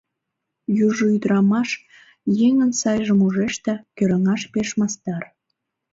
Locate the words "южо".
0.85-1.05